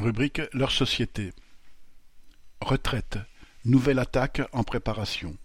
[0.00, 1.34] Rubrique Leur société.
[2.62, 3.18] Retraite.
[3.66, 5.36] Nouvelle attaque en préparation.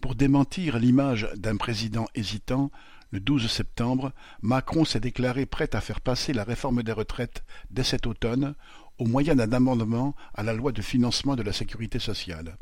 [0.00, 2.72] Pour démentir l'image d'un président hésitant,
[3.12, 7.84] le 12 septembre, Macron s'est déclaré prêt à faire passer la réforme des retraites dès
[7.84, 8.56] cet automne
[8.98, 12.58] au moyen d'un amendement à la loi de financement de la sécurité sociale.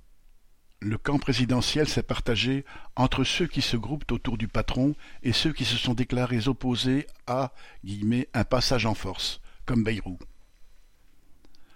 [0.81, 5.55] Le camp présidentiel s'est partagé entre ceux qui se groupent autour du patron et ceux
[5.55, 7.55] qui se sont déclarés opposés à
[8.35, 9.85] un passage en force, comme.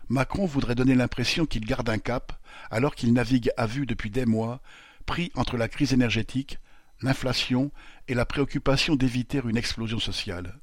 [0.08, 2.32] Macron voudrait donner l'impression qu'il garde un cap,
[2.70, 4.60] alors qu'il navigue à vue depuis des mois,
[5.06, 6.58] pris entre la crise énergétique,
[7.02, 7.70] l'inflation
[8.08, 10.60] et la préoccupation d'éviter une explosion sociale.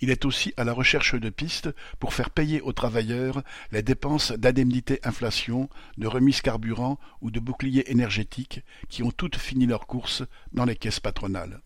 [0.00, 4.32] Il est aussi à la recherche de pistes pour faire payer aux travailleurs les dépenses
[4.32, 8.60] d'indemnité inflation, de remise carburant ou de bouclier énergétique
[8.90, 11.62] qui ont toutes fini leur course dans les caisses patronales.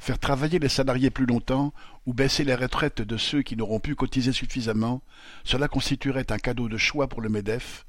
[0.00, 1.74] Faire travailler les salariés plus longtemps
[2.06, 5.02] ou baisser les retraites de ceux qui n'auront pu cotiser suffisamment,
[5.44, 7.84] cela constituerait un cadeau de choix pour le MEDEF,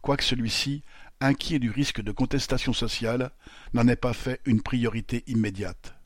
[0.00, 0.84] quoique celui-ci,
[1.20, 3.32] inquiet du risque de contestation sociale,
[3.74, 5.96] n'en ait pas fait une priorité immédiate.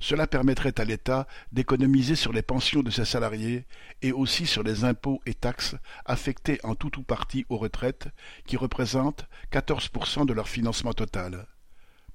[0.00, 3.64] Cela permettrait à l'État d'économiser sur les pensions de ses salariés
[4.02, 8.08] et aussi sur les impôts et taxes affectés en tout ou partie aux retraites,
[8.44, 11.46] qui représentent 14% de leur financement total,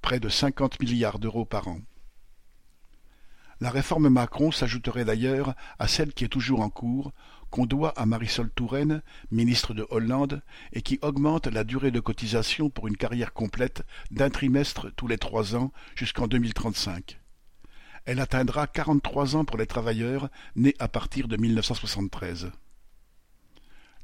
[0.02, 1.80] près de 50 milliards d'euros par an.
[3.60, 7.12] La réforme Macron s'ajouterait d'ailleurs à celle qui est toujours en cours,
[7.50, 12.68] qu'on doit à Marisol Touraine, ministre de Hollande, et qui augmente la durée de cotisation
[12.68, 17.20] pour une carrière complète d'un trimestre tous les trois ans jusqu'en 2035.
[18.06, 22.50] Elle atteindra 43 ans pour les travailleurs nés à partir de 1973.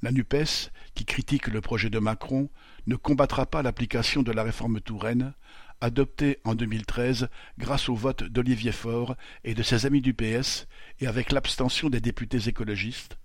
[0.03, 2.49] La NUPES, qui critique le projet de Macron,
[2.87, 5.35] ne combattra pas l'application de la réforme Touraine,
[5.81, 7.29] adoptée en 2013
[7.59, 10.67] grâce au vote d'Olivier Faure et de ses amis du PS
[11.01, 13.19] et avec l'abstention des députés écologistes,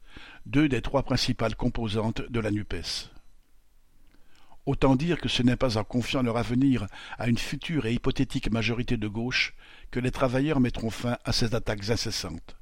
[0.45, 3.11] deux des trois principales composantes de la NUPES.
[4.65, 6.88] Autant dire que ce n'est pas en confiant leur avenir
[7.19, 9.53] à une future et hypothétique majorité de gauche
[9.91, 12.57] que les travailleurs mettront fin à ces attaques incessantes.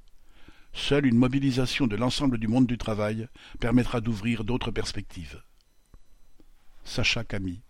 [0.74, 3.28] Seule une mobilisation de l'ensemble du monde du travail
[3.60, 5.42] permettra d'ouvrir d'autres perspectives.
[6.84, 7.62] Sacha Camille